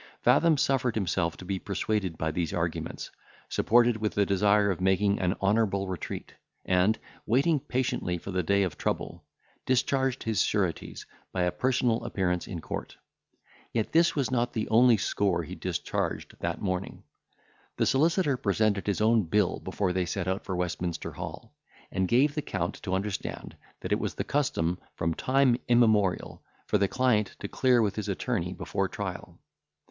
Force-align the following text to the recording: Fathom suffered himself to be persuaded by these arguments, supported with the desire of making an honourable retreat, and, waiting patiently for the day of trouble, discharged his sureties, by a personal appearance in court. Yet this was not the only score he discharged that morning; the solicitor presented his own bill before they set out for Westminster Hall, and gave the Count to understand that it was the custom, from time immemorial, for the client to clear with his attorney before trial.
Fathom 0.23 0.57
suffered 0.57 0.95
himself 0.95 1.37
to 1.37 1.45
be 1.45 1.59
persuaded 1.59 2.17
by 2.17 2.31
these 2.31 2.53
arguments, 2.55 3.11
supported 3.49 3.97
with 3.97 4.15
the 4.15 4.25
desire 4.25 4.71
of 4.71 4.81
making 4.81 5.19
an 5.19 5.35
honourable 5.39 5.87
retreat, 5.87 6.33
and, 6.65 6.97
waiting 7.27 7.59
patiently 7.59 8.17
for 8.17 8.31
the 8.31 8.41
day 8.41 8.63
of 8.63 8.79
trouble, 8.79 9.23
discharged 9.67 10.23
his 10.23 10.41
sureties, 10.41 11.05
by 11.31 11.43
a 11.43 11.51
personal 11.51 12.03
appearance 12.03 12.47
in 12.47 12.59
court. 12.61 12.97
Yet 13.73 13.91
this 13.91 14.15
was 14.15 14.31
not 14.31 14.53
the 14.53 14.67
only 14.69 14.97
score 14.97 15.43
he 15.43 15.53
discharged 15.53 16.33
that 16.39 16.59
morning; 16.63 17.03
the 17.77 17.85
solicitor 17.85 18.37
presented 18.37 18.87
his 18.87 19.01
own 19.01 19.25
bill 19.25 19.59
before 19.59 19.93
they 19.93 20.07
set 20.07 20.27
out 20.27 20.43
for 20.43 20.55
Westminster 20.55 21.11
Hall, 21.11 21.53
and 21.91 22.07
gave 22.07 22.33
the 22.33 22.41
Count 22.41 22.73
to 22.81 22.95
understand 22.95 23.55
that 23.81 23.91
it 23.91 23.99
was 23.99 24.15
the 24.15 24.23
custom, 24.23 24.79
from 24.95 25.13
time 25.13 25.57
immemorial, 25.67 26.41
for 26.65 26.79
the 26.79 26.87
client 26.87 27.35
to 27.39 27.47
clear 27.47 27.83
with 27.83 27.95
his 27.97 28.09
attorney 28.09 28.51
before 28.51 28.87
trial. 28.87 29.39